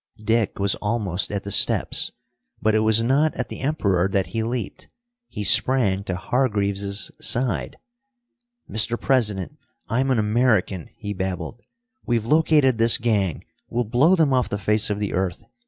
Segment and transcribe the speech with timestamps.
[0.23, 2.11] Dick was almost at the steps.
[2.59, 4.87] But it was not at the Emperor that he leaped.
[5.27, 7.77] He sprang to Hargreaves's side.
[8.67, 8.99] "Mr.
[8.99, 9.59] President,
[9.89, 11.61] I'm an American," he babbled.
[12.03, 15.43] "We've located this gang, we'll blow them off the face of the earth.